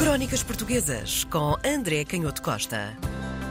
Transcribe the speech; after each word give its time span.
Crónicas 0.00 0.42
Portuguesas 0.42 1.24
com 1.24 1.58
André 1.62 2.06
Canhoto 2.06 2.40
Costa. 2.40 2.96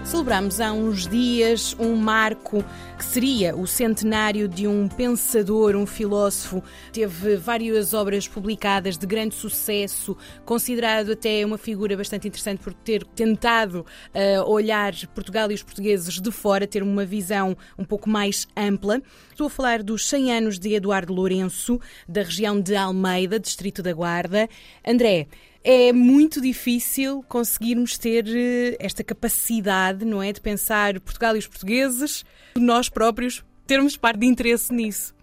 Celebramos 0.03 0.59
há 0.59 0.73
uns 0.73 1.05
dias 1.05 1.75
um 1.79 1.95
marco 1.95 2.65
que 2.97 3.05
seria 3.05 3.55
o 3.55 3.67
centenário 3.67 4.47
de 4.47 4.67
um 4.67 4.87
pensador, 4.87 5.75
um 5.75 5.85
filósofo. 5.85 6.63
Teve 6.91 7.35
várias 7.35 7.93
obras 7.93 8.27
publicadas 8.27 8.97
de 8.97 9.05
grande 9.05 9.35
sucesso, 9.35 10.17
considerado 10.43 11.11
até 11.11 11.45
uma 11.45 11.59
figura 11.59 11.95
bastante 11.95 12.27
interessante 12.27 12.63
por 12.63 12.73
ter 12.73 13.05
tentado 13.05 13.85
uh, 14.15 14.49
olhar 14.49 14.91
Portugal 15.13 15.51
e 15.51 15.53
os 15.53 15.61
portugueses 15.61 16.19
de 16.19 16.31
fora, 16.31 16.65
ter 16.65 16.81
uma 16.81 17.05
visão 17.05 17.55
um 17.77 17.85
pouco 17.85 18.09
mais 18.09 18.47
ampla. 18.57 18.99
Estou 19.39 19.47
a 19.47 19.51
falar 19.51 19.81
dos 19.81 20.05
100 20.09 20.33
anos 20.33 20.59
de 20.59 20.73
Eduardo 20.73 21.13
Lourenço, 21.13 21.79
da 22.05 22.23
região 22.23 22.59
de 22.59 22.75
Almeida, 22.75 23.39
distrito 23.39 23.81
da 23.81 23.93
Guarda. 23.93 24.49
André, 24.85 25.27
é 25.63 25.93
muito 25.93 26.41
difícil 26.41 27.23
conseguirmos 27.25 27.97
ter 27.97 28.25
eh, 28.27 28.75
esta 28.81 29.01
capacidade, 29.01 30.03
não 30.03 30.21
é, 30.21 30.33
de 30.33 30.41
pensar 30.41 30.99
Portugal 30.99 31.37
e 31.37 31.39
os 31.39 31.47
portugueses, 31.47 32.25
nós 32.57 32.89
próprios 32.89 33.41
termos 33.65 33.95
parte 33.95 34.19
de 34.19 34.25
interesse 34.25 34.73
nisso. 34.73 35.15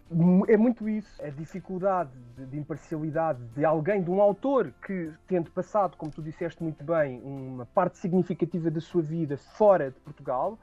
É 0.49 0.57
muito 0.57 0.89
isso, 0.89 1.23
a 1.23 1.29
dificuldade 1.29 2.11
de, 2.39 2.47
de, 2.47 2.57
imparcialidade 2.57 3.41
de 3.55 3.67
alguém, 3.67 4.03
de 4.03 4.11
um 4.11 4.23
autor 4.23 4.73
que, 4.87 5.13
tendo 5.29 5.51
passado, 5.51 5.95
como 5.95 6.11
tu 6.11 6.23
disseste 6.23 6.63
muito 6.63 6.83
bem, 6.83 7.21
uma 7.23 7.67
parte 7.67 7.99
significativa 7.99 8.71
da 8.71 8.81
sua 8.81 9.03
vida 9.03 9.37
fora 9.37 9.91
de 9.91 10.01
Portugal 10.01 10.59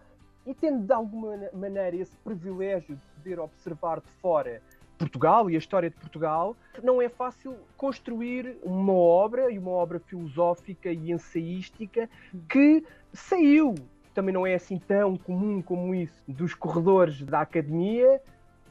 e 0.46 0.54
tendo 0.54 0.86
de 0.86 0.94
alguma 0.94 1.38
maneira 1.54 1.96
esse 1.96 2.16
privilégio 2.18 2.96
de 2.96 3.02
poder 3.16 3.40
observar 3.40 4.00
de 4.00 4.10
fora 4.22 4.62
Portugal 4.98 5.50
e 5.50 5.56
a 5.56 5.58
história 5.58 5.90
de 5.90 5.96
Portugal, 5.96 6.56
não 6.82 7.02
é 7.02 7.10
fácil 7.10 7.56
construir 7.76 8.58
uma 8.64 8.94
obra 8.94 9.52
e 9.52 9.58
uma 9.58 9.72
obra 9.72 10.00
filosófica 10.00 10.92
e 10.92 11.12
ensaística 11.12 12.10
que 12.48 12.84
saiu. 13.12 13.76
Também 14.14 14.34
não 14.34 14.46
é 14.46 14.54
assim 14.54 14.78
tão 14.78 15.18
comum 15.18 15.62
como 15.62 15.94
isso 15.96 16.22
dos 16.28 16.54
corredores 16.54 17.22
da 17.24 17.42
academia, 17.42 18.22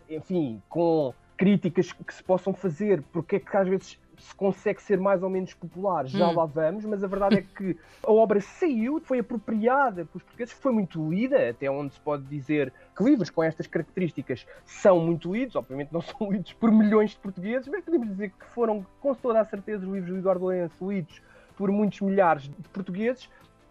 enfim, 0.09 0.63
com 0.69 1.13
críticas 1.37 1.93
que 1.93 2.15
se 2.15 2.23
possam 2.23 2.55
fazer, 2.55 3.03
porque 3.13 3.37
é 3.37 3.41
que 3.41 3.57
às 3.57 3.69
vezes 3.69 3.99
se 4.23 4.35
consegue 4.35 4.81
ser 4.81 4.99
mais 5.01 5.23
ou 5.23 5.29
menos 5.29 5.53
popular, 5.53 6.07
já 6.07 6.29
hum. 6.29 6.35
lá 6.35 6.47
vamos, 6.47 6.85
mas 6.85 7.03
a 7.03 7.07
verdade 7.07 7.39
é 7.39 7.43
que 7.43 7.77
a 8.03 8.13
obra 8.13 8.41
saiu, 8.41 9.01
foi 9.01 9.19
apropriada 9.19 10.05
pelos 10.05 10.23
portugueses, 10.23 10.55
foi 10.55 10.73
muito 10.73 11.11
lida, 11.11 11.51
até 11.51 11.71
onde 11.71 11.95
se 11.95 12.01
pode 12.01 12.23
dizer 12.25 12.73
que 12.97 13.03
livros 13.03 13.31
com 13.31 13.43
estas 13.43 13.67
características 13.67 14.47
são 14.65 15.01
muito 15.01 15.33
lidos, 15.33 15.57
obviamente 15.57 15.93
não 15.93 16.01
são 16.03 16.31
lidos 16.31 16.53
por 16.53 16.71
milhões 16.71 17.11
de 17.11 17.19
portugueses, 17.19 17.69
mas 17.69 17.85
podemos 17.85 18.09
dizer 18.09 18.31
que 18.31 18.47
foram, 18.47 18.87
com 19.01 19.15
toda 19.15 19.41
a 19.41 19.45
certeza, 19.45 19.85
os 19.85 19.93
livros 19.93 20.13
de 20.13 20.19
Eduardo 20.21 20.43
Lourenço 20.43 20.91
lidos 20.91 21.21
por 21.57 21.71
muitos 21.71 22.01
milhares 22.01 22.45
de 22.45 22.69
portugueses, 22.69 23.29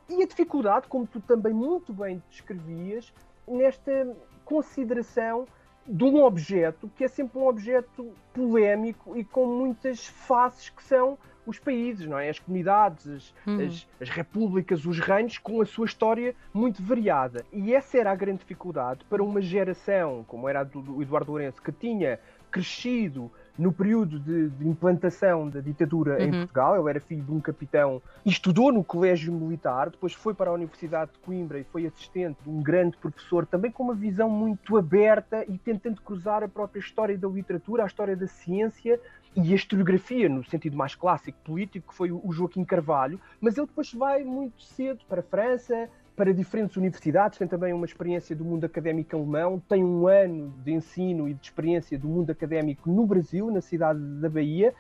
e 0.10 0.22
a 0.22 0.28
dificuldade, 0.28 0.88
como 0.88 1.08
tu 1.08 1.22
também 1.22 1.54
muito 1.54 1.94
bem 1.94 2.22
descrevias, 2.30 3.14
nesta 3.48 4.14
consideração 4.44 5.46
de 5.88 6.04
um 6.04 6.24
objeto 6.24 6.90
que 6.96 7.04
é 7.04 7.08
sempre 7.08 7.40
um 7.40 7.48
objeto 7.48 8.12
polémico 8.34 9.18
e 9.18 9.24
com 9.24 9.46
muitas 9.46 10.06
faces 10.06 10.70
que 10.70 10.84
são 10.84 11.18
os 11.46 11.58
países, 11.58 12.08
não 12.08 12.20
é? 12.20 12.30
As 12.30 12.40
comunidades, 12.40 13.08
as, 13.08 13.34
uhum. 13.48 13.66
as, 13.66 13.88
as, 14.00 14.10
repúblicas, 14.10 14.86
os 14.86 15.00
reinos, 15.00 15.38
com 15.38 15.62
a 15.62 15.66
sua 15.66 15.86
história 15.86 16.36
muito 16.54 16.82
variada. 16.84 17.46
E 17.52 17.74
essa 17.74 17.98
era 17.98 18.12
a 18.12 18.16
grande 18.16 18.40
dificuldade 18.40 19.04
para 19.10 19.24
uma 19.24 19.42
geração, 19.42 20.24
como 20.28 20.48
era 20.48 20.62
a 20.62 20.64
do 20.64 21.02
Eduardo 21.02 21.32
Lourenço, 21.32 21.62
que 21.62 21.72
tinha 21.72 22.20
crescido 22.52 23.32
no 23.58 23.72
período 23.72 24.20
de, 24.20 24.50
de 24.50 24.68
implantação 24.68 25.50
da 25.50 25.60
ditadura 25.60 26.18
uhum. 26.18 26.26
em 26.26 26.32
Portugal. 26.32 26.80
Ele 26.80 26.90
era 26.90 27.00
filho 27.00 27.24
de 27.24 27.32
um 27.32 27.40
capitão 27.40 28.02
e 28.26 28.30
estudou 28.30 28.72
no 28.72 28.84
colégio 28.84 29.34
militar, 29.34 29.90
depois 29.90 30.14
foi 30.14 30.34
para 30.34 30.50
a 30.50 30.54
Universidade 30.54 31.12
de 31.12 31.20
Coimbra 31.20 31.60
e 31.60 31.64
foi 31.64 31.86
assistente 31.86 32.38
de 32.44 32.50
um 32.50 32.62
grande 32.62 32.98
professor, 32.98 33.46
também 33.46 33.72
com 33.72 33.84
uma 33.84 33.96
visão 33.96 34.30
muito 34.30 34.78
aberta 34.78 35.46
e 35.48 35.58
tentando 35.58 36.02
cruzar 36.02 36.44
a 36.44 36.48
própria 36.48 36.80
história 36.80 37.18
da 37.18 37.28
literatura, 37.28 37.84
a 37.84 37.88
história 37.88 38.16
da 38.16 38.28
ciência 38.28 39.00
e 39.36 39.54
a 39.54 39.56
historiografia, 39.56 40.28
no 40.28 40.44
sentido 40.44 40.76
mais 40.76 40.94
clássico 40.94 41.38
político, 41.44 41.90
que 41.90 41.96
foi 41.96 42.12
o 42.12 42.32
Joaquim 42.32 42.66
Carvalho, 42.66 43.20
mas 43.40 43.58
ele 43.58 43.68
depois 43.68 43.94
vai 43.94 44.24
muito 44.24 44.62
cedo 44.62 45.00
para 45.08 45.22
a 45.22 45.24
França, 45.24 45.90
para 46.22 46.36
diferentes 46.36 46.78
universidades, 46.78 47.40
tem 47.40 47.48
também 47.48 47.74
uma 47.74 47.84
experiência 47.84 48.36
do 48.36 48.46
mundo 48.46 48.64
académico 48.64 49.16
alemão, 49.16 49.60
tem 49.68 49.84
um 49.84 50.08
ano 50.08 50.54
de 50.64 50.72
ensino 50.72 51.28
e 51.28 51.34
de 51.34 51.44
experiência 51.44 51.98
do 51.98 52.08
mundo 52.08 52.30
académico 52.30 52.88
no 52.92 53.08
Brasil, 53.08 53.50
na 53.50 53.60
cidade 53.60 54.00
da 54.00 54.30
Bahia, 54.30 54.72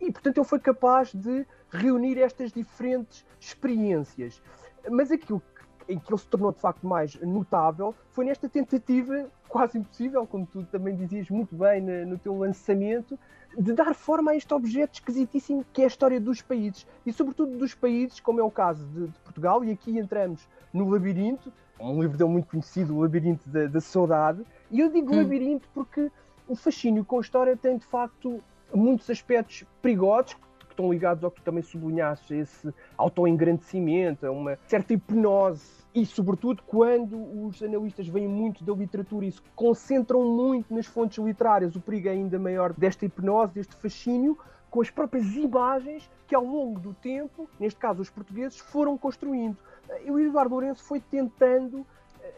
e 0.00 0.10
portanto 0.10 0.38
ele 0.38 0.46
foi 0.46 0.58
capaz 0.58 1.12
de 1.12 1.44
reunir 1.70 2.18
estas 2.18 2.50
diferentes 2.50 3.26
experiências. 3.38 4.40
Mas 4.88 5.12
aquilo 5.12 5.42
em 5.86 5.98
que 5.98 6.10
ele 6.10 6.18
se 6.18 6.28
tornou 6.28 6.50
de 6.50 6.60
facto 6.60 6.86
mais 6.86 7.14
notável 7.20 7.94
foi 8.12 8.24
nesta 8.24 8.48
tentativa 8.48 9.30
quase 9.48 9.78
impossível, 9.78 10.26
como 10.26 10.46
tu 10.46 10.64
também 10.64 10.94
dizias 10.94 11.28
muito 11.30 11.54
bem 11.54 11.80
no, 11.80 12.06
no 12.06 12.18
teu 12.18 12.36
lançamento, 12.38 13.18
de 13.58 13.72
dar 13.72 13.94
forma 13.94 14.32
a 14.32 14.36
este 14.36 14.52
objeto 14.52 14.94
esquisitíssimo 14.94 15.64
que 15.72 15.80
é 15.80 15.84
a 15.84 15.88
história 15.88 16.20
dos 16.20 16.42
países 16.42 16.86
e, 17.04 17.12
sobretudo, 17.12 17.56
dos 17.56 17.74
países, 17.74 18.20
como 18.20 18.40
é 18.40 18.42
o 18.42 18.50
caso 18.50 18.86
de, 18.88 19.06
de 19.06 19.18
Portugal. 19.20 19.64
E 19.64 19.70
aqui 19.70 19.98
entramos 19.98 20.46
no 20.72 20.88
Labirinto, 20.88 21.52
um 21.80 22.00
livro 22.00 22.16
dele 22.16 22.30
muito 22.30 22.48
conhecido, 22.48 22.96
O 22.96 23.00
Labirinto 23.00 23.48
da, 23.48 23.66
da 23.66 23.80
Saudade. 23.80 24.44
E 24.70 24.80
eu 24.80 24.90
digo 24.90 25.12
hum. 25.12 25.16
Labirinto 25.16 25.68
porque 25.72 26.10
o 26.48 26.54
fascínio 26.54 27.04
com 27.04 27.18
a 27.18 27.20
história 27.20 27.56
tem, 27.56 27.78
de 27.78 27.86
facto, 27.86 28.42
muitos 28.74 29.08
aspectos 29.10 29.64
perigosos 29.80 30.34
que 30.34 30.72
estão 30.72 30.90
ligados 30.92 31.24
ao 31.24 31.30
que 31.30 31.40
tu 31.40 31.44
também 31.44 31.62
sublinhaste, 31.62 32.34
esse 32.34 32.72
autoengrandecimento, 32.96 34.26
a 34.26 34.30
uma 34.30 34.58
certa 34.66 34.92
hipnose 34.92 35.85
e, 35.96 36.04
sobretudo, 36.04 36.62
quando 36.66 37.16
os 37.46 37.62
analistas 37.62 38.06
veem 38.06 38.28
muito 38.28 38.62
da 38.62 38.74
literatura 38.74 39.24
e 39.24 39.32
se 39.32 39.40
concentram 39.54 40.22
muito 40.22 40.74
nas 40.74 40.84
fontes 40.84 41.24
literárias, 41.24 41.74
o 41.74 41.80
perigo 41.80 42.08
é 42.08 42.10
ainda 42.10 42.38
maior 42.38 42.74
desta 42.74 43.06
hipnose, 43.06 43.54
deste 43.54 43.74
fascínio, 43.76 44.38
com 44.70 44.82
as 44.82 44.90
próprias 44.90 45.34
imagens 45.34 46.06
que, 46.28 46.34
ao 46.34 46.44
longo 46.44 46.78
do 46.78 46.92
tempo, 46.92 47.48
neste 47.58 47.80
caso 47.80 48.02
os 48.02 48.10
portugueses, 48.10 48.58
foram 48.58 48.98
construindo. 48.98 49.56
E 50.04 50.10
o 50.10 50.18
Eduardo 50.18 50.50
Lourenço 50.50 50.84
foi 50.84 51.00
tentando 51.00 51.86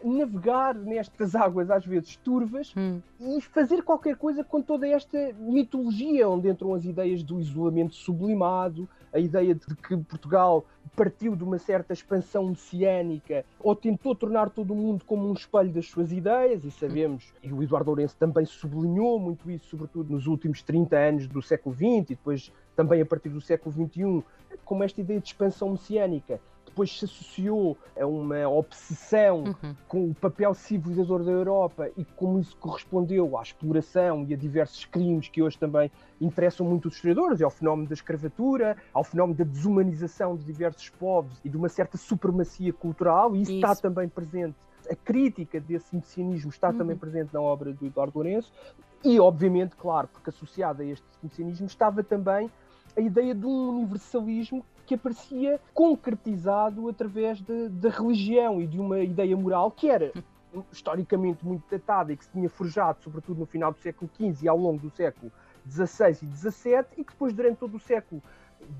navegar 0.01 0.73
nestas 0.73 1.35
águas 1.35 1.69
às 1.69 1.85
vezes 1.85 2.15
turvas 2.15 2.73
hum. 2.77 3.01
e 3.19 3.41
fazer 3.41 3.83
qualquer 3.83 4.15
coisa 4.15 4.41
com 4.41 4.61
toda 4.61 4.87
esta 4.87 5.33
mitologia 5.37 6.29
onde 6.29 6.47
entram 6.47 6.73
as 6.73 6.85
ideias 6.85 7.23
do 7.23 7.41
isolamento 7.41 7.93
sublimado, 7.93 8.87
a 9.13 9.19
ideia 9.19 9.55
de 9.55 9.75
que 9.75 9.97
Portugal 9.97 10.65
partiu 10.95 11.35
de 11.35 11.43
uma 11.43 11.57
certa 11.57 11.93
expansão 11.93 12.49
messiânica 12.49 13.45
ou 13.59 13.75
tentou 13.75 14.13
tornar 14.15 14.49
todo 14.49 14.71
o 14.71 14.75
mundo 14.75 15.05
como 15.05 15.29
um 15.29 15.33
espelho 15.33 15.71
das 15.71 15.87
suas 15.87 16.11
ideias, 16.11 16.65
e 16.65 16.71
sabemos, 16.71 17.33
e 17.41 17.53
o 17.53 17.63
Eduardo 17.63 17.89
Lourenço 17.89 18.15
também 18.17 18.45
sublinhou 18.45 19.19
muito 19.19 19.49
isso, 19.49 19.67
sobretudo 19.69 20.11
nos 20.11 20.27
últimos 20.27 20.61
30 20.61 20.97
anos 20.97 21.27
do 21.27 21.41
século 21.41 21.75
XX 21.75 21.83
e 21.83 22.15
depois 22.15 22.51
também 22.75 23.01
a 23.01 23.05
partir 23.05 23.29
do 23.29 23.41
século 23.41 23.73
XXI, 23.73 24.23
como 24.65 24.83
esta 24.83 25.01
ideia 25.01 25.19
de 25.19 25.27
expansão 25.27 25.71
messiânica 25.71 26.39
depois 26.69 26.97
se 26.97 27.05
associou 27.05 27.77
a 27.99 28.05
uma 28.05 28.47
obsessão 28.47 29.43
uhum. 29.43 29.75
com 29.87 30.09
o 30.09 30.13
papel 30.13 30.53
civilizador 30.53 31.23
da 31.23 31.31
Europa 31.31 31.89
e 31.97 32.05
como 32.05 32.39
isso 32.39 32.55
correspondeu 32.57 33.37
à 33.37 33.41
exploração 33.41 34.25
e 34.27 34.33
a 34.33 34.37
diversos 34.37 34.85
crimes 34.85 35.27
que 35.27 35.41
hoje 35.41 35.57
também 35.57 35.91
interessam 36.21 36.65
muito 36.65 36.87
os 36.87 36.95
historiadores, 36.95 37.41
ao 37.41 37.49
fenómeno 37.49 37.87
da 37.87 37.93
escravatura, 37.93 38.77
ao 38.93 39.03
fenómeno 39.03 39.37
da 39.37 39.43
desumanização 39.43 40.37
de 40.37 40.43
diversos 40.43 40.89
povos 40.89 41.39
e 41.43 41.49
de 41.49 41.57
uma 41.57 41.69
certa 41.69 41.97
supremacia 41.97 42.71
cultural, 42.71 43.35
e 43.35 43.41
isso, 43.41 43.51
isso. 43.51 43.59
está 43.59 43.75
também 43.75 44.07
presente. 44.07 44.55
A 44.89 44.95
crítica 44.95 45.59
desse 45.59 45.95
messianismo 45.95 46.49
está 46.49 46.69
uhum. 46.69 46.77
também 46.77 46.97
presente 46.97 47.33
na 47.33 47.41
obra 47.41 47.73
do 47.73 47.85
Eduardo 47.85 48.13
Lourenço, 48.15 48.51
e 49.03 49.19
obviamente, 49.19 49.75
claro, 49.75 50.07
porque 50.07 50.29
associada 50.29 50.83
a 50.83 50.85
este 50.85 51.05
messianismo 51.23 51.67
estava 51.67 52.03
também 52.03 52.49
a 52.97 53.01
ideia 53.01 53.33
de 53.33 53.45
um 53.45 53.69
universalismo 53.69 54.65
que 54.89 54.95
aparecia 54.95 55.61
concretizado 55.71 56.89
através 56.89 57.39
da 57.41 57.89
religião 57.89 58.59
e 58.59 58.65
de 58.65 58.79
uma 58.79 58.99
ideia 59.01 59.37
moral 59.37 59.69
que 59.69 59.87
era 59.87 60.11
historicamente 60.73 61.45
muito 61.45 61.63
datada 61.69 62.11
e 62.11 62.17
que 62.17 62.25
se 62.25 62.31
tinha 62.31 62.49
forjado, 62.49 62.97
sobretudo 63.03 63.39
no 63.39 63.45
final 63.45 63.71
do 63.71 63.77
século 63.77 64.09
XV 64.17 64.45
e 64.45 64.47
ao 64.47 64.57
longo 64.57 64.79
do 64.79 64.89
século 64.89 65.31
XVI 65.69 66.17
e 66.23 66.35
XVII, 66.35 66.85
e 66.97 67.03
que 67.03 67.11
depois, 67.11 67.33
durante 67.33 67.57
todo 67.57 67.77
o 67.77 67.79
século 67.79 68.19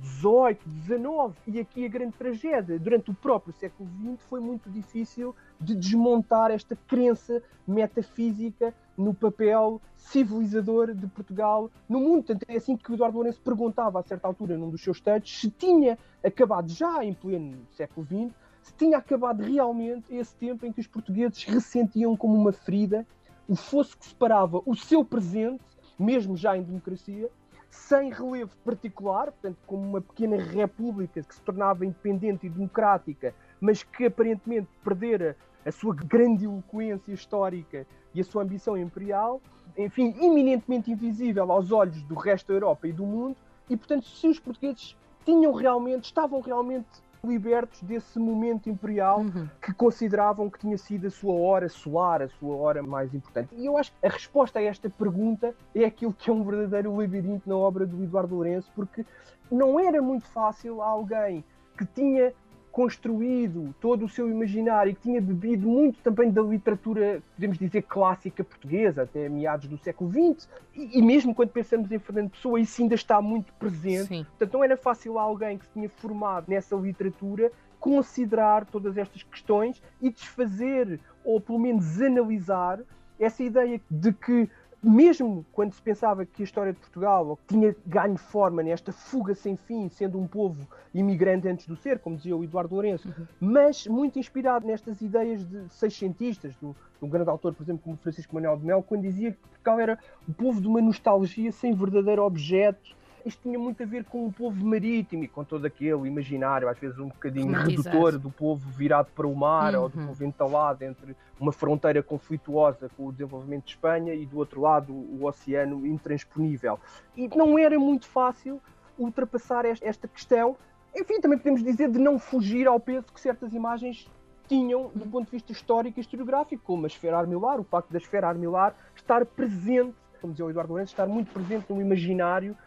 XVIII, 0.04 0.58
XIX 0.86 1.38
e 1.48 1.60
aqui 1.60 1.86
a 1.86 1.90
grande 1.90 2.14
tragédia, 2.14 2.80
durante 2.80 3.12
o 3.12 3.14
próprio 3.14 3.54
século 3.54 3.90
XX, 4.02 4.22
foi 4.30 4.40
muito 4.40 4.70
difícil 4.70 5.36
de 5.60 5.76
desmontar 5.76 6.52
esta 6.52 6.76
crença 6.88 7.42
metafísica 7.68 8.74
no 8.98 9.14
papel 9.14 9.82
civilizador 9.96 10.94
de 10.94 11.08
Portugal 11.08 11.70
no 11.88 12.00
mundo. 12.00 12.24
Tanto 12.26 12.46
é 12.48 12.58
assim 12.58 12.76
que 12.76 12.92
o 12.92 12.96
Eduardo 12.96 13.18
Lourenço 13.18 13.42
perguntava 13.42 14.00
a 14.00 14.04
certa 14.04 14.28
altura 14.28 14.58
num 14.58 14.70
dos 14.70 14.82
seus 14.82 15.00
textos 15.00 15.40
se 15.40 15.50
tinha 15.50 15.98
acabado 16.24 16.70
já 16.70 17.04
em 17.04 17.14
pleno 17.14 17.58
século 17.72 18.06
XX, 18.06 18.36
se 18.62 18.74
tinha 18.74 18.98
acabado 18.98 19.42
realmente 19.42 20.14
esse 20.14 20.36
tempo 20.36 20.66
em 20.66 20.72
que 20.72 20.82
os 20.82 20.88
portugueses 20.88 21.44
ressentiam 21.44 22.16
como 22.16 22.36
uma 22.36 22.52
ferida 22.52 23.06
o 23.50 23.56
fosso 23.56 23.98
que 23.98 24.06
separava 24.06 24.62
o 24.64 24.76
seu 24.76 25.04
presente, 25.04 25.64
mesmo 25.98 26.38
já 26.38 26.56
em 26.56 26.62
democracia, 26.62 27.32
sem 27.70 28.12
relevo 28.12 28.56
particular, 28.64 29.32
portanto, 29.32 29.58
como 29.66 29.84
uma 29.84 30.02
pequena 30.02 30.38
república 30.38 31.22
que 31.22 31.36
se 31.36 31.42
tornava 31.42 31.86
independente 31.86 32.48
e 32.48 32.50
democrática, 32.50 33.34
mas 33.60 33.84
que 33.84 34.06
aparentemente 34.06 34.68
perdera 34.84 35.36
a 35.66 35.72
sua 35.72 35.94
grandiloquência 35.94 37.12
histórica 37.12 37.86
e 38.14 38.22
a 38.22 38.24
sua 38.24 38.44
ambição 38.44 38.78
imperial, 38.78 39.42
enfim, 39.78 40.16
eminentemente 40.20 40.92
invisível 40.92 41.52
aos 41.52 41.72
olhos 41.72 42.02
do 42.04 42.16
resto 42.16 42.48
da 42.48 42.54
Europa 42.54 42.88
e 42.88 42.92
do 42.92 43.06
mundo, 43.06 43.38
e 43.70 43.78
portanto, 43.78 44.06
se 44.08 44.28
os 44.28 44.40
portugueses 44.40 44.98
tinham 45.24 45.54
realmente, 45.54 46.06
estavam 46.06 46.42
realmente 46.42 46.88
libertos 47.24 47.82
desse 47.82 48.18
momento 48.18 48.70
imperial 48.70 49.20
uhum. 49.20 49.50
que 49.62 49.74
consideravam 49.74 50.50
que 50.50 50.60
tinha 50.60 50.78
sido 50.78 51.08
a 51.08 51.10
sua 51.10 51.34
hora 51.34 51.68
solar, 51.68 52.22
a 52.22 52.30
sua 52.30 52.56
hora 52.56 52.82
mais 52.82 53.14
importante. 53.14 53.54
E 53.56 53.66
eu 53.66 53.78
acho 53.78 53.92
que 53.92 54.06
a 54.06 54.10
resposta 54.10 54.60
a 54.60 54.64
esta 54.64 54.90
pergunta 54.90 55.54
é 55.76 55.86
aquilo 55.86 56.14
que 56.14 56.30
é 56.30 56.34
um 56.34 56.44
verdadeiro 56.44 56.96
labirinto 56.96 57.48
na 57.48 57.56
obra 57.56 57.86
do 57.86 58.04
Eduardo 58.04 58.36
Lourenço, 58.36 58.72
porque 58.76 59.06
não 59.52 59.80
era 59.80 60.02
muito 60.02 60.28
fácil 60.28 60.82
alguém 60.82 61.44
que 61.78 61.86
tinha 61.86 62.34
construído 62.72 63.74
todo 63.82 64.06
o 64.06 64.10
seu 64.10 64.30
imaginário 64.30 64.92
e 64.92 64.96
que 64.96 65.02
tinha 65.02 65.22
bebido 65.22 65.68
muito 65.68 66.00
também 66.02 66.32
da 66.32 66.42
literatura, 66.42 67.22
podemos 67.36 67.58
dizer, 67.58 67.82
clássica 67.84 68.44
portuguesa, 68.44 69.04
até 69.04 69.28
meados 69.28 69.68
do 69.68 69.78
século 69.78 70.12
XX, 70.12 70.48
e, 70.76 71.00
e 71.00 71.02
mesmo 71.02 71.34
quando 71.34 71.50
pensamos 71.50 71.92
em 71.92 72.00
Fernando 72.00 72.30
Pessoa, 72.30 72.60
isso 72.60 72.82
ainda 72.82 72.96
está 72.96 73.22
muito 73.22 73.52
presente. 73.54 74.08
Sim. 74.08 74.24
Portanto, 74.24 74.54
não 74.54 74.64
era 74.64 74.78
fácil 74.78 75.18
alguém 75.18 75.58
que 75.58 75.66
se 75.66 75.72
tinha 75.74 75.90
formado 75.90 76.46
nessa 76.48 76.76
literatura 76.76 77.52
considerar 77.80 78.66
todas 78.66 78.98
estas 78.98 79.24
questões 79.24 79.82
e 80.02 80.10
desfazer, 80.10 81.00
ou 81.24 81.40
pelo 81.40 81.60
menos 81.60 82.02
analisar, 82.02 82.80
essa 83.20 83.44
ideia 83.44 83.82
de 83.90 84.14
que 84.14 84.50
mesmo 84.82 85.46
quando 85.52 85.74
se 85.74 85.82
pensava 85.82 86.26
que 86.26 86.42
a 86.42 86.46
história 86.46 86.74
de 86.74 86.80
Portugal 86.80 87.38
tinha 87.48 87.76
ganho 87.86 88.18
forma 88.18 88.64
nesta 88.64 88.92
fuga 88.92 89.36
sem 89.36 89.58
fim, 89.58 89.90
sendo 89.90 90.20
um 90.20 90.28
povo 90.28 90.68
imigrante 90.94 91.48
antes 91.48 91.68
do 91.68 91.76
ser, 91.76 92.00
como 92.00 92.16
dizia 92.16 92.36
o 92.36 92.44
Eduardo 92.44 92.74
Lourenço, 92.74 93.08
uhum. 93.08 93.28
mas 93.40 93.86
muito 93.88 94.18
inspirado 94.18 94.66
nestas 94.66 95.02
ideias 95.02 95.44
de 95.44 95.70
seiscentistas, 95.70 96.54
de 96.56 96.66
um 97.02 97.10
grande 97.10 97.30
autor, 97.30 97.54
por 97.54 97.64
exemplo, 97.64 97.84
como 97.84 97.98
Francisco 97.98 98.34
Manuel 98.34 98.58
de 98.58 98.66
Mel, 98.66 98.84
quando 98.84 99.02
dizia 99.02 99.32
que 99.32 99.38
Portugal 99.38 99.80
era 99.80 100.00
o 100.28 100.34
povo 100.34 100.62
de 100.62 100.68
uma 100.68 100.82
nostalgia 100.82 101.52
sem 101.52 101.74
verdadeiro 101.74 102.24
objeto 102.24 102.98
isto 103.26 103.42
tinha 103.42 103.60
muito 103.60 103.82
a 103.84 103.86
ver 103.86 104.04
com 104.06 104.26
o 104.26 104.32
povo 104.32 104.66
marítimo 104.66 105.24
e 105.24 105.28
com 105.28 105.44
todo 105.44 105.66
aquele 105.66 106.08
imaginário, 106.08 106.68
às 106.68 106.78
vezes 106.78 106.98
um 107.00 107.08
bocadinho 107.08 107.52
redutor, 107.52 108.18
do 108.18 108.30
povo 108.30 108.70
virado 108.70 109.10
para 109.16 109.28
o 109.28 109.36
mar 109.36 109.76
uhum. 109.76 109.84
ou 109.84 109.90
do 109.90 110.00
uhum. 110.00 110.08
povo 110.08 110.24
entalado 110.24 110.84
entre 110.84 111.16
uma 111.40 111.52
fronteira 111.52 112.02
conflituosa 112.02 112.90
com 112.96 113.08
o 113.08 113.12
desenvolvimento 113.12 113.66
de 113.66 113.72
Espanha 113.72 114.14
e 114.14 114.26
do 114.26 114.38
outro 114.38 114.62
lado 114.62 114.94
o 114.94 115.26
oceano 115.26 115.86
intransponível. 115.86 116.80
E 117.16 117.28
não 117.36 117.58
era 117.58 117.78
muito 117.80 118.08
fácil 118.08 118.62
ultrapassar 118.98 119.66
esta 119.66 120.08
questão. 120.08 120.58
Enfim, 120.96 121.22
também 121.22 121.38
podemos 121.38 121.64
dizer 121.64 121.90
de 121.90 122.00
não 122.00 122.20
fugir 122.20 122.68
ao 122.68 122.80
peso 122.80 123.06
que 123.14 123.20
certas 123.20 123.54
imagens 123.54 124.10
tinham 124.48 124.90
do 124.96 125.06
ponto 125.06 125.26
de 125.26 125.32
vista 125.32 125.52
histórico 125.52 126.00
e 126.00 126.02
historiográfico, 126.02 126.64
como 126.64 126.86
a 126.86 126.88
esfera 126.88 127.18
armilar, 127.18 127.60
o 127.60 127.64
facto 127.64 127.92
da 127.92 128.00
esfera 128.00 128.28
armilar 128.28 128.76
estar 128.96 129.24
presente, 129.26 129.94
como 130.20 130.34
dizia 130.34 130.46
o 130.46 130.50
Eduardo 130.50 130.74
Lourenço, 130.74 130.92
estar 130.92 131.08
muito 131.08 131.32
presente 131.32 131.72
no 131.72 131.80
imaginário 131.80 132.58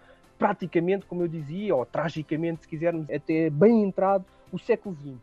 praticamente, 0.43 1.07
como 1.07 1.23
eu 1.23 1.29
dizia, 1.29 1.73
ou 1.73 1.87
tragicamente, 1.87 2.63
se 2.63 2.69
quisermos, 2.69 3.09
até 3.09 3.49
bem 3.49 3.85
entrado 3.85 4.25
o 4.51 4.59
século 4.59 4.97
XX. 4.97 5.15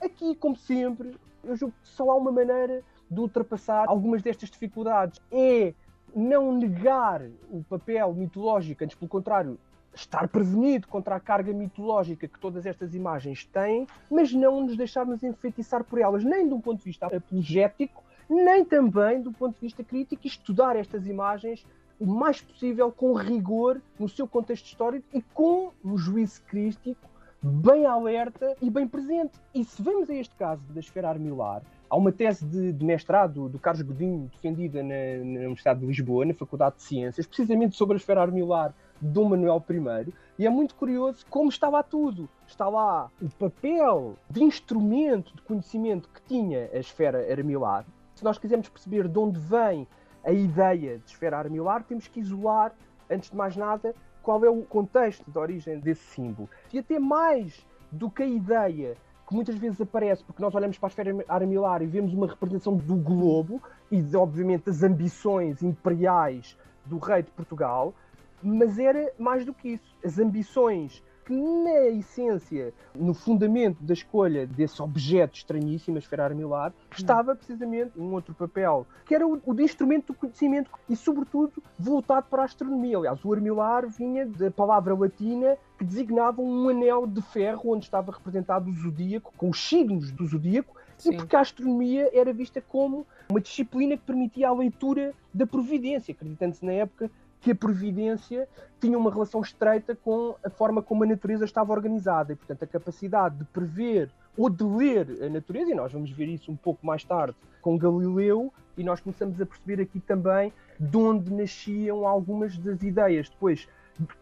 Aqui, 0.00 0.36
como 0.36 0.54
sempre, 0.54 1.16
eu 1.42 1.56
julgo 1.56 1.74
que 1.82 1.88
só 1.88 2.08
há 2.08 2.14
uma 2.14 2.30
maneira 2.30 2.80
de 3.10 3.20
ultrapassar 3.20 3.88
algumas 3.88 4.22
destas 4.22 4.48
dificuldades. 4.48 5.20
É 5.32 5.74
não 6.14 6.52
negar 6.52 7.22
o 7.50 7.60
papel 7.64 8.14
mitológico, 8.14 8.84
antes 8.84 8.96
pelo 8.96 9.08
contrário, 9.08 9.58
estar 9.92 10.28
prevenido 10.28 10.86
contra 10.86 11.16
a 11.16 11.20
carga 11.20 11.52
mitológica 11.52 12.28
que 12.28 12.38
todas 12.38 12.64
estas 12.64 12.94
imagens 12.94 13.44
têm, 13.46 13.84
mas 14.08 14.32
não 14.32 14.64
nos 14.64 14.76
deixarmos 14.76 15.24
enfeitiçar 15.24 15.82
por 15.82 15.98
elas, 15.98 16.22
nem 16.22 16.46
de 16.46 16.54
um 16.54 16.60
ponto 16.60 16.78
de 16.78 16.84
vista 16.84 17.06
apologético, 17.06 18.04
nem 18.30 18.64
também 18.64 19.20
do 19.20 19.32
ponto 19.32 19.54
de 19.54 19.60
vista 19.60 19.82
crítico, 19.82 20.24
estudar 20.24 20.76
estas 20.76 21.04
imagens 21.08 21.66
o 21.98 22.06
mais 22.06 22.40
possível 22.40 22.92
com 22.92 23.12
rigor 23.14 23.80
no 23.98 24.08
seu 24.08 24.26
contexto 24.26 24.66
histórico 24.66 25.06
e 25.12 25.20
com 25.20 25.72
um 25.84 25.96
juízo 25.96 26.42
crítico 26.42 27.08
bem 27.42 27.86
alerta 27.86 28.56
e 28.60 28.70
bem 28.70 28.86
presente. 28.86 29.38
E 29.54 29.64
se 29.64 29.80
vemos 29.82 30.10
a 30.10 30.14
este 30.14 30.34
caso 30.34 30.62
da 30.72 30.80
esfera 30.80 31.08
armilar, 31.08 31.62
há 31.88 31.96
uma 31.96 32.12
tese 32.12 32.44
de, 32.44 32.72
de 32.72 32.84
mestrado 32.84 33.48
do 33.48 33.58
Carlos 33.58 33.82
Godinho 33.82 34.30
defendida 34.32 34.82
na, 34.82 35.24
na, 35.24 35.40
Universidade 35.40 35.80
de 35.80 35.86
Lisboa, 35.86 36.24
na 36.24 36.34
Faculdade 36.34 36.76
de 36.76 36.82
Ciências, 36.82 37.26
precisamente 37.26 37.76
sobre 37.76 37.94
a 37.94 37.98
esfera 37.98 38.22
armilar 38.22 38.74
de 39.00 39.08
Dom 39.08 39.28
Manuel 39.28 39.64
I, 39.70 40.12
e 40.38 40.46
é 40.46 40.50
muito 40.50 40.74
curioso 40.74 41.24
como 41.30 41.48
está 41.48 41.68
lá 41.68 41.82
tudo. 41.82 42.28
Está 42.46 42.68
lá 42.68 43.10
o 43.20 43.28
papel 43.30 44.16
de 44.28 44.42
instrumento 44.42 45.34
de 45.34 45.42
conhecimento 45.42 46.08
que 46.08 46.22
tinha 46.22 46.68
a 46.72 46.78
esfera 46.78 47.30
armilar. 47.30 47.84
Se 48.14 48.24
nós 48.24 48.38
quisermos 48.38 48.68
perceber 48.68 49.06
de 49.06 49.18
onde 49.18 49.38
vem 49.38 49.86
a 50.24 50.32
ideia 50.32 50.98
de 50.98 51.06
esfera 51.06 51.38
armilar, 51.38 51.84
temos 51.84 52.08
que 52.08 52.20
isolar, 52.20 52.72
antes 53.10 53.30
de 53.30 53.36
mais 53.36 53.56
nada, 53.56 53.94
qual 54.22 54.44
é 54.44 54.50
o 54.50 54.62
contexto 54.62 55.30
de 55.30 55.38
origem 55.38 55.78
desse 55.78 56.04
símbolo. 56.04 56.48
E 56.72 56.78
até 56.78 56.98
mais 56.98 57.66
do 57.90 58.10
que 58.10 58.22
a 58.22 58.26
ideia 58.26 58.96
que 59.26 59.34
muitas 59.34 59.56
vezes 59.56 59.80
aparece, 59.80 60.24
porque 60.24 60.42
nós 60.42 60.54
olhamos 60.54 60.78
para 60.78 60.86
a 60.86 60.90
esfera 60.90 61.24
armilar 61.28 61.82
e 61.82 61.86
vemos 61.86 62.14
uma 62.14 62.26
representação 62.26 62.76
do 62.76 62.96
globo 62.96 63.62
e, 63.90 64.02
obviamente, 64.16 64.64
das 64.64 64.82
ambições 64.82 65.62
imperiais 65.62 66.56
do 66.86 66.98
rei 66.98 67.22
de 67.22 67.30
Portugal, 67.30 67.94
mas 68.42 68.78
era 68.78 69.12
mais 69.18 69.44
do 69.44 69.52
que 69.52 69.70
isso. 69.70 69.96
As 70.02 70.18
ambições 70.18 71.02
que 71.28 71.34
na 71.34 71.88
essência, 71.88 72.72
no 72.94 73.12
fundamento 73.12 73.84
da 73.84 73.92
escolha 73.92 74.46
desse 74.46 74.80
objeto 74.80 75.36
estranhíssimo, 75.36 75.98
a 75.98 75.98
esfera 75.98 76.24
armilar, 76.24 76.72
estava 76.96 77.36
precisamente 77.36 77.92
um 77.98 78.14
outro 78.14 78.32
papel, 78.32 78.86
que 79.04 79.14
era 79.14 79.28
o, 79.28 79.38
o 79.44 79.52
de 79.52 79.62
instrumento 79.62 80.06
do 80.06 80.14
conhecimento 80.14 80.70
e, 80.88 80.96
sobretudo, 80.96 81.62
voltado 81.78 82.28
para 82.30 82.40
a 82.40 82.44
astronomia. 82.46 82.96
Aliás, 82.96 83.22
o 83.22 83.30
armilar 83.30 83.86
vinha 83.86 84.24
da 84.24 84.50
palavra 84.50 84.94
latina 84.94 85.58
que 85.78 85.84
designava 85.84 86.40
um 86.40 86.70
anel 86.70 87.06
de 87.06 87.20
ferro 87.20 87.74
onde 87.74 87.84
estava 87.84 88.10
representado 88.10 88.70
o 88.70 88.74
zodíaco, 88.74 89.30
com 89.36 89.50
os 89.50 89.68
signos 89.68 90.10
do 90.10 90.26
zodíaco, 90.26 90.74
Sim. 90.96 91.12
e 91.12 91.16
porque 91.18 91.36
a 91.36 91.40
astronomia 91.40 92.08
era 92.14 92.32
vista 92.32 92.62
como 92.62 93.06
uma 93.28 93.40
disciplina 93.40 93.98
que 93.98 94.02
permitia 94.02 94.48
a 94.48 94.54
leitura 94.54 95.12
da 95.34 95.46
providência, 95.46 96.12
acreditando-se 96.12 96.64
na 96.64 96.72
época 96.72 97.10
que 97.40 97.52
a 97.52 97.54
previdência 97.54 98.48
tinha 98.80 98.98
uma 98.98 99.10
relação 99.10 99.40
estreita 99.40 99.94
com 99.94 100.34
a 100.44 100.50
forma 100.50 100.82
como 100.82 101.04
a 101.04 101.06
natureza 101.06 101.44
estava 101.44 101.72
organizada 101.72 102.32
e, 102.32 102.36
portanto, 102.36 102.62
a 102.62 102.66
capacidade 102.66 103.36
de 103.36 103.44
prever 103.44 104.10
ou 104.36 104.48
de 104.48 104.64
ler 104.64 105.22
a 105.22 105.28
natureza, 105.28 105.70
e 105.70 105.74
nós 105.74 105.92
vamos 105.92 106.10
ver 106.10 106.28
isso 106.28 106.50
um 106.50 106.56
pouco 106.56 106.86
mais 106.86 107.02
tarde 107.02 107.34
com 107.60 107.76
Galileu, 107.76 108.52
e 108.76 108.84
nós 108.84 109.00
começamos 109.00 109.40
a 109.40 109.46
perceber 109.46 109.82
aqui 109.82 109.98
também 109.98 110.52
de 110.78 110.96
onde 110.96 111.32
nasciam 111.32 112.06
algumas 112.06 112.56
das 112.56 112.82
ideias 112.82 113.28
depois 113.28 113.68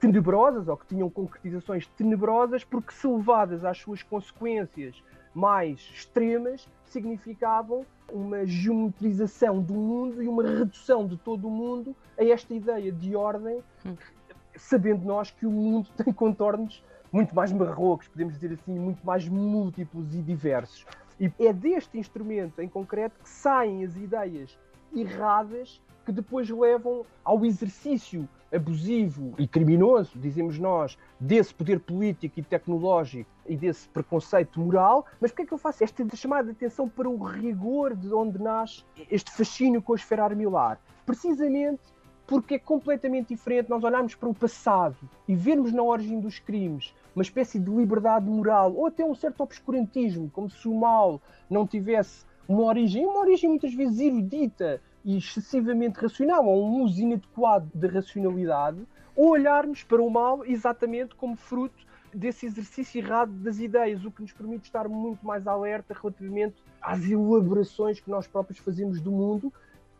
tenebrosas, 0.00 0.68
ou 0.68 0.76
que 0.76 0.86
tinham 0.86 1.10
concretizações 1.10 1.86
tenebrosas, 1.88 2.64
porque 2.64 2.92
se 2.92 3.06
levadas 3.06 3.62
às 3.62 3.76
suas 3.76 4.02
consequências 4.02 5.02
mais 5.36 5.78
extremas, 5.94 6.66
significavam 6.86 7.84
uma 8.10 8.46
geometrização 8.46 9.60
do 9.60 9.74
mundo 9.74 10.22
e 10.22 10.28
uma 10.28 10.42
redução 10.42 11.06
de 11.06 11.18
todo 11.18 11.46
o 11.46 11.50
mundo 11.50 11.94
a 12.18 12.24
esta 12.24 12.54
ideia 12.54 12.90
de 12.90 13.14
ordem, 13.14 13.62
sabendo 14.56 15.04
nós 15.04 15.30
que 15.30 15.44
o 15.44 15.50
mundo 15.50 15.88
tem 16.02 16.10
contornos 16.10 16.82
muito 17.12 17.34
mais 17.34 17.52
marrocos, 17.52 18.08
podemos 18.08 18.34
dizer 18.34 18.54
assim, 18.54 18.78
muito 18.78 19.04
mais 19.04 19.28
múltiplos 19.28 20.14
e 20.14 20.22
diversos. 20.22 20.86
E 21.20 21.30
é 21.38 21.52
deste 21.52 21.98
instrumento 21.98 22.62
em 22.62 22.68
concreto 22.68 23.20
que 23.22 23.28
saem 23.28 23.84
as 23.84 23.94
ideias 23.94 24.58
erradas 24.94 25.82
que 26.06 26.12
depois 26.12 26.48
levam 26.48 27.04
ao 27.24 27.44
exercício 27.44 28.28
abusivo 28.54 29.34
e 29.36 29.46
criminoso, 29.46 30.12
dizemos 30.16 30.56
nós, 30.56 30.96
desse 31.18 31.52
poder 31.52 31.80
político 31.80 32.38
e 32.38 32.42
tecnológico 32.44 33.28
e 33.44 33.56
desse 33.56 33.88
preconceito 33.88 34.60
moral. 34.60 35.04
Mas 35.20 35.32
porquê 35.32 35.42
é 35.42 35.46
que 35.46 35.52
eu 35.52 35.58
faço 35.58 35.82
esta 35.82 36.16
chamada 36.16 36.44
de 36.44 36.52
atenção 36.52 36.88
para 36.88 37.08
o 37.08 37.22
rigor 37.22 37.96
de 37.96 38.14
onde 38.14 38.40
nasce 38.40 38.84
este 39.10 39.32
fascínio 39.32 39.82
com 39.82 39.94
a 39.94 39.96
esfera 39.96 40.22
armilar? 40.22 40.80
Precisamente 41.04 41.82
porque 42.24 42.54
é 42.54 42.58
completamente 42.58 43.28
diferente 43.28 43.68
nós 43.68 43.82
olharmos 43.82 44.14
para 44.14 44.28
o 44.28 44.34
passado 44.34 44.96
e 45.26 45.34
vermos 45.34 45.72
na 45.72 45.82
origem 45.82 46.20
dos 46.20 46.38
crimes 46.38 46.94
uma 47.14 47.22
espécie 47.22 47.58
de 47.58 47.70
liberdade 47.70 48.26
moral 48.26 48.74
ou 48.74 48.86
até 48.86 49.04
um 49.04 49.14
certo 49.14 49.42
obscurantismo, 49.42 50.30
como 50.30 50.50
se 50.50 50.68
o 50.68 50.74
mal 50.74 51.20
não 51.48 51.66
tivesse 51.66 52.24
uma 52.48 52.62
origem, 52.64 53.06
uma 53.06 53.20
origem 53.20 53.48
muitas 53.48 53.74
vezes 53.74 53.98
erudita 54.00 54.80
e 55.06 55.16
excessivamente 55.16 56.00
racional, 56.00 56.44
ou 56.44 56.68
um 56.68 56.82
uso 56.82 57.00
inadequado 57.00 57.70
da 57.72 57.88
racionalidade, 57.88 58.78
ou 59.14 59.30
olharmos 59.30 59.84
para 59.84 60.02
o 60.02 60.10
mal 60.10 60.44
exatamente 60.44 61.14
como 61.14 61.36
fruto 61.36 61.86
desse 62.12 62.46
exercício 62.46 62.98
errado 62.98 63.30
das 63.30 63.60
ideias, 63.60 64.04
o 64.04 64.10
que 64.10 64.22
nos 64.22 64.32
permite 64.32 64.64
estar 64.64 64.88
muito 64.88 65.24
mais 65.24 65.46
alerta 65.46 65.94
relativamente 65.94 66.56
às 66.82 67.04
elaborações 67.08 68.00
que 68.00 68.10
nós 68.10 68.26
próprios 68.26 68.58
fazemos 68.58 69.00
do 69.00 69.12
mundo 69.12 69.52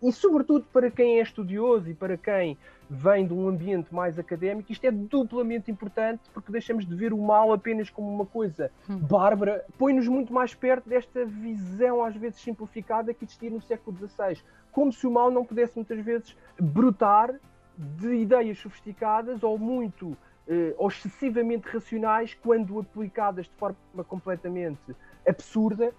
E, 0.02 0.12
sobretudo, 0.12 0.66
para 0.72 0.90
quem 0.90 1.18
é 1.18 1.22
estudioso 1.22 1.88
e 1.90 1.94
para 1.94 2.16
quem 2.16 2.56
vem 2.88 3.26
de 3.26 3.32
um 3.32 3.48
ambiente 3.48 3.92
mais 3.92 4.18
académico, 4.18 4.70
isto 4.70 4.84
é 4.84 4.90
duplamente 4.90 5.70
importante 5.70 6.20
porque 6.32 6.52
deixamos 6.52 6.86
de 6.86 6.94
ver 6.94 7.12
o 7.12 7.18
mal 7.18 7.52
apenas 7.52 7.90
como 7.90 8.08
uma 8.12 8.26
coisa 8.26 8.70
hum. 8.88 8.98
bárbara, 8.98 9.64
põe-nos 9.78 10.06
muito 10.06 10.32
mais 10.32 10.54
perto 10.54 10.88
desta 10.88 11.24
visão, 11.24 12.04
às 12.04 12.14
vezes 12.14 12.40
simplificada, 12.40 13.12
que 13.12 13.24
existia 13.24 13.50
no 13.50 13.60
século 13.62 13.96
XVI. 13.96 14.40
Como 14.76 14.92
se 14.92 15.06
o 15.06 15.10
mal 15.10 15.30
não 15.30 15.42
pudesse, 15.42 15.74
muitas 15.74 15.98
vezes, 16.04 16.36
brotar 16.60 17.34
de 17.78 18.14
ideias 18.16 18.58
sofisticadas 18.58 19.42
ou 19.42 19.58
muito 19.58 20.14
eh, 20.46 20.74
ou 20.76 20.88
excessivamente 20.88 21.66
racionais 21.66 22.34
quando 22.34 22.78
aplicadas 22.78 23.46
de 23.46 23.52
forma 23.52 24.04
completamente 24.06 24.94
absurda 25.26 25.94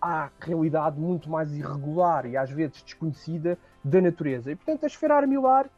à 0.00 0.30
realidade 0.40 0.98
muito 0.98 1.28
mais 1.28 1.52
irregular 1.52 2.24
e 2.24 2.38
às 2.38 2.50
vezes 2.50 2.82
desconhecida 2.82 3.58
da 3.84 4.00
natureza. 4.00 4.50
E 4.50 4.56
portanto 4.56 4.84
a 4.84 4.86
esfera 4.86 5.16
armilar 5.16 5.68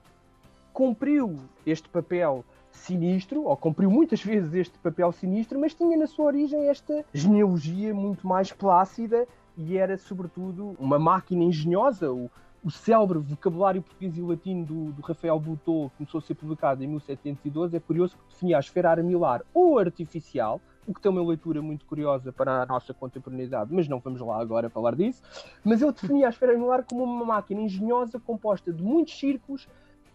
cumpriu 0.73 1.41
este 1.67 1.89
papel 1.89 2.45
sinistro, 2.71 3.47
ou 3.47 3.57
cumpriu 3.57 3.91
muitas 3.91 4.23
vezes 4.23 4.55
este 4.55 4.79
papel 4.79 5.11
sinistro, 5.11 5.59
mas 5.59 5.75
tinha 5.75 5.97
na 5.97 6.07
sua 6.07 6.27
origem 6.27 6.69
esta 6.69 7.05
genealogia 7.13 7.93
muito 7.93 8.29
mais 8.29 8.53
plácida 8.53 9.27
e 9.59 9.77
era 9.77 9.99
sobretudo 9.99 10.77
uma 10.79 10.99
máquina 10.99 11.43
engenhosa. 11.43 12.13
O, 12.13 12.31
o 12.63 12.71
célebre 12.71 13.19
vocabulário 13.19 13.83
português 13.83 14.17
e 14.17 14.23
latino 14.23 14.65
do, 14.65 14.93
do 14.93 15.03
Rafael 15.03 15.39
Boutot 15.39 15.93
começou 15.97 16.19
a 16.19 16.23
ser 16.23 16.35
publicado 16.37 16.83
em 16.83 16.87
1712. 16.87 17.77
É 17.77 17.81
curioso 17.81 18.17
que 18.17 18.33
definia 18.33 18.57
a 18.57 18.61
esfera 18.61 18.91
armilar 18.91 19.43
ou 19.53 19.79
artificial, 19.79 20.61
o 20.87 20.95
que 20.95 21.01
tem 21.01 21.11
uma 21.11 21.27
leitura 21.27 21.61
muito 21.61 21.85
curiosa 21.85 22.33
para 22.33 22.63
a 22.63 22.67
nossa 22.67 22.95
contemporaneidade, 22.95 23.75
mas 23.75 23.89
não 23.89 23.99
vamos 23.99 24.21
lá 24.21 24.41
agora 24.41 24.71
falar 24.71 24.95
disso. 24.95 25.23
Mas 25.65 25.83
ele 25.83 25.93
definia 25.93 26.29
a 26.29 26.31
esfera 26.31 26.53
armilar 26.53 26.85
como 26.85 27.03
uma 27.03 27.25
máquina 27.25 27.61
engenhosa 27.61 28.21
composta 28.21 28.73
de 28.73 28.83
muitos 28.83 29.19
círculos 29.19 29.69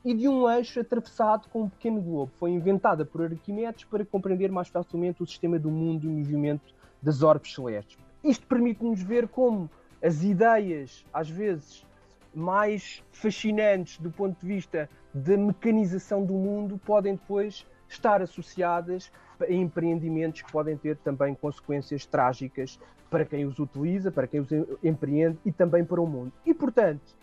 e 0.06 0.14
de 0.14 0.28
um 0.28 0.50
eixo 0.50 0.80
atravessado 0.80 1.50
com 1.50 1.64
um 1.64 1.70
pequeno 1.70 2.02
globo. 2.02 2.32
Foi 2.38 2.52
inventada 2.52 3.06
por 3.06 3.22
Arquimedes 3.22 3.84
para 3.86 4.06
compreender 4.06 4.52
mais 4.52 4.68
facilmente 4.70 5.22
o 5.22 5.26
sistema 5.26 5.60
do 5.60 5.70
mundo 5.70 6.06
e 6.06 6.08
o 6.08 6.12
movimento 6.12 6.74
das 7.02 7.22
orbes 7.22 7.54
celestes. 7.54 7.98
Isto 8.24 8.48
permite-nos 8.48 9.02
ver 9.02 9.28
como 9.28 9.70
as 10.02 10.24
ideias, 10.24 11.06
às 11.14 11.30
vezes, 11.30 11.86
mais 12.34 13.04
fascinantes 13.12 14.00
do 14.00 14.10
ponto 14.10 14.40
de 14.40 14.48
vista 14.48 14.90
da 15.14 15.36
mecanização 15.36 16.26
do 16.26 16.34
mundo 16.34 16.80
podem 16.86 17.16
depois 17.16 17.66
estar 17.88 18.22
associadas 18.22 19.12
a 19.42 19.52
empreendimentos 19.52 20.42
que 20.42 20.52
podem 20.52 20.78
ter 20.78 20.96
também 20.98 21.36
consequências 21.36 22.06
trágicas 22.06 22.80
para 23.10 23.26
quem 23.26 23.46
os 23.46 23.60
utiliza, 23.60 24.10
para 24.10 24.26
quem 24.26 24.40
os 24.40 24.50
empreende 24.82 25.38
e 25.46 25.52
também 25.52 25.84
para 25.84 26.02
o 26.02 26.08
mundo. 26.08 26.32
E, 26.46 26.54
portanto, 26.54 27.16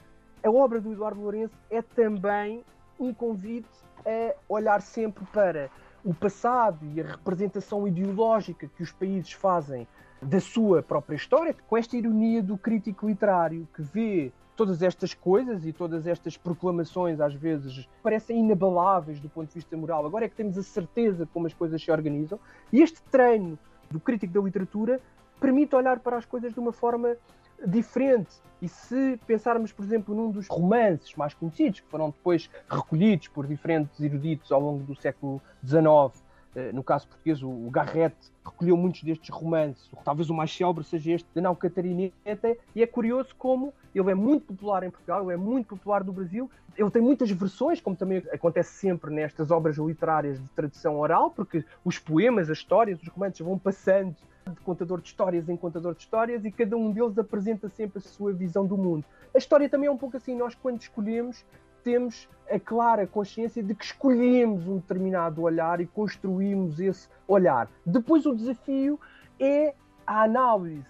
a 0.45 0.51
obra 0.51 0.81
do 0.81 0.93
Eduardo 0.93 1.21
Lourenço 1.21 1.55
é 1.71 1.81
também 1.81 2.63
um 2.99 3.13
convite 3.13 3.69
a 4.05 4.35
olhar 4.49 4.83
sempre 4.83 5.25
para 5.33 5.71
o 6.05 6.15
passado 6.15 6.79
e 6.95 7.01
a 7.01 7.05
representação 7.05 7.89
ideológica 7.89 8.69
que 8.77 8.83
os 8.83 8.93
países 8.93 9.33
fazem 9.33 9.89
da 10.23 10.41
sua 10.41 10.83
própria 10.83 11.17
história, 11.17 11.55
com 11.67 11.77
esta 11.77 11.97
ironia 11.97 12.43
do 12.43 12.59
crítico 12.59 13.07
literário 13.07 13.67
que 13.75 13.83
vê 13.83 14.33
todas 14.55 14.83
estas 14.83 15.15
coisas 15.15 15.65
e 15.65 15.73
todas 15.73 16.07
estas 16.07 16.37
proclamações, 16.37 17.19
às 17.19 17.33
vezes, 17.33 17.89
parecem 18.03 18.41
inabaláveis 18.41 19.19
do 19.19 19.29
ponto 19.29 19.49
de 19.49 19.55
vista 19.55 19.75
moral. 19.77 20.05
Agora 20.05 20.27
é 20.27 20.29
que 20.29 20.37
temos 20.37 20.59
a 20.59 20.63
certeza 20.63 21.27
como 21.33 21.47
as 21.47 21.55
coisas 21.55 21.83
se 21.83 21.91
organizam. 21.91 22.39
E 22.71 22.83
este 22.83 23.03
treino 23.05 23.59
do 23.91 23.99
crítico 23.99 24.35
da 24.35 24.41
literatura 24.41 25.01
permite 25.41 25.75
olhar 25.75 25.99
para 26.01 26.19
as 26.19 26.27
coisas 26.27 26.53
de 26.53 26.61
uma 26.61 26.73
forma 26.73 27.17
diferente. 27.67 28.37
E 28.61 28.69
se 28.69 29.19
pensarmos, 29.27 29.73
por 29.73 29.83
exemplo, 29.83 30.15
num 30.15 30.31
dos 30.31 30.47
romances 30.49 31.15
mais 31.17 31.33
conhecidos, 31.33 31.81
que 31.81 31.89
foram 31.89 32.11
depois 32.11 32.51
recolhidos 32.69 33.29
por 33.29 33.47
diferentes 33.47 33.99
eruditos 33.99 34.53
ao 34.53 34.61
longo 34.61 34.85
do 34.85 34.95
século 34.95 35.41
XIX, 35.65 36.23
no 36.73 36.83
caso 36.83 37.07
português, 37.07 37.43
o 37.43 37.71
Garrett 37.71 38.17
recolheu 38.45 38.77
muitos 38.77 39.03
destes 39.03 39.31
romances. 39.31 39.89
Talvez 40.05 40.31
o 40.31 40.35
mais 40.35 40.55
célebre 40.55 40.83
seja 40.85 41.13
este 41.13 41.29
da 41.35 41.41
Nau 41.41 41.55
Catarineta. 41.55 42.57
E 42.75 42.83
é 42.83 42.87
curioso 42.87 43.35
como 43.37 43.73
ele 43.95 44.11
é 44.11 44.15
muito 44.15 44.47
popular 44.47 44.83
em 44.83 44.91
Portugal, 44.91 45.25
ele 45.25 45.35
é 45.35 45.37
muito 45.37 45.77
popular 45.77 46.03
no 46.05 46.13
Brasil. 46.13 46.51
Ele 46.77 46.91
tem 46.91 47.03
muitas 47.03 47.31
versões, 47.31 47.81
como 47.81 47.95
também 47.95 48.23
acontece 48.33 48.73
sempre 48.75 49.13
nestas 49.13 49.51
obras 49.51 49.77
literárias 49.77 50.41
de 50.41 50.49
tradição 50.51 50.99
oral, 50.99 51.31
porque 51.31 51.65
os 51.85 51.99
poemas, 51.99 52.49
as 52.51 52.59
histórias, 52.59 53.01
os 53.03 53.09
romances 53.09 53.41
vão 53.45 53.59
passando 53.59 54.17
de 54.49 54.61
contador 54.61 55.01
de 55.01 55.09
histórias 55.09 55.49
em 55.49 55.57
contador 55.57 55.95
de 55.95 56.01
histórias 56.01 56.45
e 56.45 56.51
cada 56.51 56.77
um 56.77 56.91
deles 56.91 57.17
apresenta 57.19 57.69
sempre 57.69 57.99
a 57.99 58.01
sua 58.01 58.33
visão 58.33 58.67
do 58.67 58.77
mundo. 58.77 59.05
A 59.35 59.39
história 59.39 59.69
também 59.69 59.89
é 59.89 59.91
um 59.91 59.99
pouco 59.99 60.17
assim, 60.17 60.35
nós 60.35 60.55
quando 60.55 60.81
escolhemos 60.81 61.45
temos 61.81 62.29
a 62.51 62.59
clara 62.59 63.07
consciência 63.07 63.63
de 63.63 63.75
que 63.75 63.85
escolhemos 63.85 64.67
um 64.67 64.77
determinado 64.77 65.43
olhar 65.43 65.81
e 65.81 65.87
construímos 65.87 66.81
esse 66.81 67.09
olhar. 67.27 67.69
Depois, 67.87 68.27
o 68.27 68.35
desafio 68.35 68.99
é 69.39 69.75
a 70.07 70.23
análise 70.23 70.85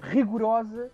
rigorosa 0.00 0.90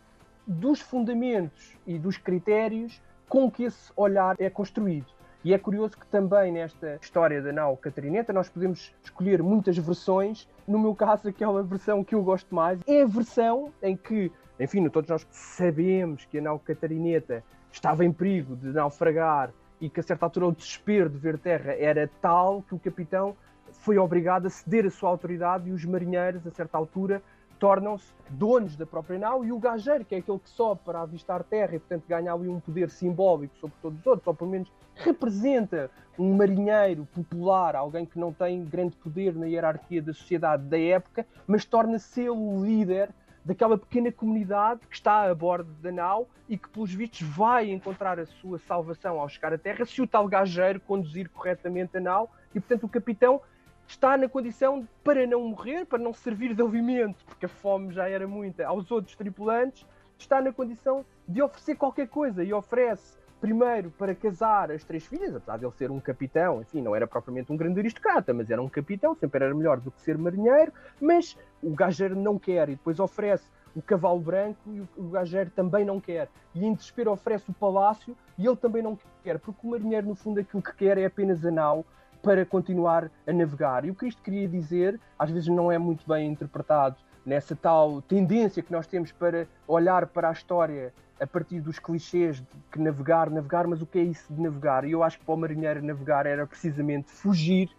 dos 0.47 0.81
fundamentos 0.81 1.77
e 1.87 1.99
dos 1.99 2.17
critérios 2.17 3.01
com 3.29 3.51
que 3.51 3.65
esse 3.65 3.93
olhar 3.97 4.37
é 4.39 4.51
construído. 4.51 5.07
E 5.45 5.53
é 5.53 5.59
curioso 5.59 5.97
que 5.99 6.07
também 6.07 6.53
nesta 6.53 6.99
história 7.01 7.43
da 7.43 7.53
nau 7.53 7.77
Catarineta 7.77 8.33
nós 8.33 8.49
podemos 8.49 8.95
escolher 9.03 9.43
muitas 9.43 9.77
versões. 9.77 10.49
No 10.69 10.79
meu 10.79 10.95
caso, 10.95 11.29
aquela 11.29 11.63
versão 11.65 12.05
que 12.05 12.15
eu 12.15 12.23
gosto 12.23 12.55
mais 12.55 12.79
é 12.87 13.03
a 13.03 13.07
versão 13.07 13.73
em 13.83 13.97
que, 13.97 14.31
enfim, 14.61 14.89
todos 14.89 15.11
nós 15.11 15.27
sabemos 15.31 16.25
que 16.27 16.39
a 16.39 16.43
nau 16.43 16.61
Catarineta 16.61 17.43
estava 17.73 18.05
em 18.05 18.13
perigo 18.13 18.55
de 18.55 18.69
naufragar 18.69 19.51
e 19.81 19.89
que 19.89 19.99
a 19.99 20.03
certa 20.03 20.27
altura 20.27 20.47
o 20.47 20.53
desespero 20.53 21.09
de 21.09 21.19
ver 21.19 21.39
terra 21.39 21.73
era 21.73 22.09
tal 22.21 22.63
que 22.63 22.75
o 22.75 22.79
capitão 22.79 23.35
foi 23.73 23.99
obrigado 23.99 24.47
a 24.47 24.51
ceder 24.51 24.87
a 24.87 24.91
sua 24.91 25.09
autoridade 25.09 25.69
e 25.69 25.73
os 25.73 25.85
marinheiros, 25.85 26.47
a 26.47 26.51
certa 26.51 26.79
altura, 26.79 27.23
tornam-se 27.59 28.13
donos 28.29 28.77
da 28.77 28.85
própria 28.85 29.19
nau 29.19 29.45
e 29.45 29.53
o 29.53 29.59
gajeiro, 29.59 30.05
que 30.05 30.15
é 30.15 30.19
aquele 30.19 30.39
que 30.39 30.51
sobe 30.51 30.81
para 30.85 31.01
avistar 31.01 31.43
terra 31.45 31.77
e, 31.77 31.79
portanto, 31.79 32.05
ganha 32.09 32.33
ali 32.33 32.49
um 32.49 32.61
poder 32.61 32.91
simbólico 32.91 33.57
sobre 33.57 33.77
todos 33.81 34.01
os 34.01 34.07
outros, 34.07 34.27
ou 34.27 34.35
pelo 34.35 34.51
menos 34.51 34.71
representa 34.97 35.91
um 36.19 36.35
marinheiro 36.35 37.07
popular, 37.07 37.75
alguém 37.75 38.05
que 38.05 38.19
não 38.19 38.33
tem 38.33 38.65
grande 38.65 38.97
poder 38.97 39.35
na 39.35 39.47
hierarquia 39.47 40.03
da 40.03 40.13
sociedade 40.13 40.65
da 40.65 40.79
época, 40.79 41.27
mas 41.47 41.65
torna-se 41.65 42.29
o 42.29 42.65
líder 42.65 43.11
daquela 43.45 43.77
pequena 43.77 44.13
comunidade 44.13 44.87
que 44.87 44.95
está 44.95 45.29
a 45.29 45.35
bordo 45.35 45.73
da 45.81 45.91
nau 45.91 46.29
e 46.49 46.57
que, 46.57 46.69
pelos 46.69 46.93
vistos, 46.93 47.23
vai 47.23 47.71
encontrar 47.71 48.19
a 48.19 48.27
sua 48.27 48.59
salvação 48.59 49.21
ao 49.21 49.29
chegar 49.29 49.53
à 49.53 49.59
terra 49.59 49.85
se 49.85 50.01
o 50.01 50.07
tal 50.07 50.29
gajeiro 50.29 50.81
conduzir 50.81 51.29
corretamente 51.31 51.97
a 51.97 52.01
nau. 52.01 52.33
E, 52.55 52.61
portanto, 52.61 52.85
o 52.85 52.89
capitão 52.89 53.41
está 53.87 54.17
na 54.17 54.29
condição 54.29 54.87
para 55.03 55.27
não 55.27 55.49
morrer, 55.49 55.85
para 55.85 55.99
não 55.99 56.13
servir 56.13 56.55
de 56.55 56.63
alimento, 56.63 57.25
porque 57.25 57.47
a 57.47 57.49
fome 57.49 57.93
já 57.93 58.09
era 58.09 58.27
muita 58.27 58.67
aos 58.67 58.91
outros 58.91 59.17
tripulantes, 59.17 59.87
está 60.19 60.41
na 60.41 60.53
condição 60.53 61.05
de 61.27 61.43
oferecer 61.43 61.75
qualquer 61.75 62.09
coisa 62.09 62.45
e 62.45 62.53
oferece 62.53 63.19
primeiro 63.43 63.91
para 63.91 64.15
casar 64.15 64.71
as 64.71 64.85
três 64.85 65.05
filhas, 65.05 65.35
apesar 65.35 65.59
de 65.59 65.65
ele 65.65 65.73
ser 65.73 65.91
um 65.91 65.99
capitão, 65.99 66.63
enfim, 66.63 66.81
não 66.81 66.95
era 66.95 67.09
propriamente 67.09 67.53
um 67.53 67.57
grande 67.57 67.81
aristocrata, 67.81 68.33
mas 68.33 68.49
era 68.49 68.63
um 68.63 68.69
capitão, 68.69 69.17
sempre 69.17 69.45
era 69.45 69.53
melhor 69.53 69.81
do 69.81 69.91
que 69.91 70.01
ser 70.01 70.17
marinheiro, 70.17 70.73
mas 71.01 71.37
o 71.61 71.71
gajeiro 71.71 72.15
não 72.15 72.39
quer 72.39 72.69
e 72.69 72.77
depois 72.77 73.01
oferece 73.01 73.51
o 73.75 73.83
cavalo 73.83 74.21
branco 74.21 74.61
e 74.69 74.81
o 74.97 75.09
gajeiro 75.09 75.51
também 75.51 75.85
não 75.85 76.01
quer. 76.01 76.29
E 76.55 76.65
em 76.65 76.73
desespero 76.73 77.11
oferece 77.11 77.51
o 77.51 77.53
palácio 77.53 78.17
e 78.39 78.47
ele 78.47 78.57
também 78.57 78.81
não 78.81 78.97
quer, 79.25 79.41
porque 79.41 79.67
o 79.67 79.71
marinheiro, 79.71 80.07
no 80.07 80.15
fundo, 80.15 80.39
aquilo 80.39 80.63
que 80.63 80.75
quer 80.77 80.97
é 80.97 81.07
apenas 81.07 81.45
a 81.45 81.51
nau 81.51 81.85
para 82.23 82.47
continuar 82.47 83.11
a 83.27 83.33
navegar. 83.33 83.85
E 83.85 83.91
o 83.91 83.95
que 83.97 84.07
isto 84.07 84.23
queria 84.23 84.47
dizer, 84.47 85.01
às 85.19 85.33
vezes 85.33 85.49
não 85.49 85.73
é 85.73 85.79
muito 85.79 86.07
bem 86.07 86.31
interpretado 86.31 86.97
nessa 87.27 87.57
tal 87.57 88.01
tendência 88.03 88.63
que 88.63 88.71
nós 88.71 88.87
temos 88.87 89.11
para 89.11 89.49
olhar 89.67 90.07
para 90.07 90.29
a 90.29 90.33
história 90.33 90.95
a 91.23 91.27
partir 91.27 91.61
dos 91.61 91.79
clichês 91.79 92.39
de 92.39 92.47
que 92.73 92.81
navegar, 92.81 93.31
navegar, 93.31 93.67
mas 93.69 93.81
o 93.81 93.87
que 93.87 93.99
é 93.99 94.03
isso 94.03 94.33
de 94.33 94.43
navegar? 94.43 94.85
E 94.85 94.91
eu 94.91 95.05
acho 95.05 95.21
que 95.21 95.25
para 95.25 95.35
o 95.35 95.39
marinheiro 95.39 95.81
navegar 95.81 96.27
era 96.27 96.45
precisamente 96.45 97.13
fugir 97.13 97.71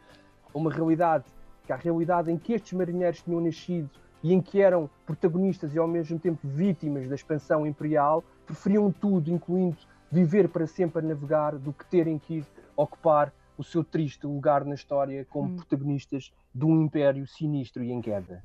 a 0.53 0.57
uma 0.57 0.71
realidade, 0.71 1.25
que 1.65 1.71
é 1.73 1.75
a 1.75 1.77
realidade 1.77 2.31
em 2.31 2.37
que 2.37 2.53
estes 2.53 2.71
marinheiros 2.71 3.21
tinham 3.21 3.41
nascido 3.41 3.89
e 4.23 4.33
em 4.33 4.39
que 4.39 4.61
eram 4.61 4.89
protagonistas 5.05 5.75
e 5.75 5.77
ao 5.77 5.87
mesmo 5.87 6.17
tempo 6.17 6.39
vítimas 6.47 7.09
da 7.09 7.15
expansão 7.15 7.67
imperial, 7.67 8.23
preferiam 8.45 8.89
tudo, 8.89 9.29
incluindo 9.29 9.75
viver 10.09 10.47
para 10.47 10.65
sempre 10.65 10.99
a 10.99 11.07
navegar, 11.09 11.57
do 11.57 11.73
que 11.73 11.85
terem 11.87 12.17
que 12.17 12.35
ir 12.35 12.45
ocupar 12.77 13.33
o 13.57 13.63
seu 13.63 13.83
triste 13.83 14.25
lugar 14.25 14.63
na 14.63 14.75
história 14.75 15.27
como 15.29 15.49
hum. 15.49 15.55
protagonistas 15.57 16.31
de 16.55 16.63
um 16.63 16.81
império 16.81 17.27
sinistro 17.27 17.83
e 17.83 17.91
em 17.91 18.01
queda. 18.01 18.41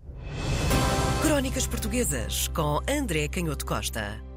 Crónicas 1.23 1.67
Portuguesas 1.69 2.49
com 2.49 2.81
André 2.89 3.29
Canhoto 3.29 3.65
Costa. 3.65 4.28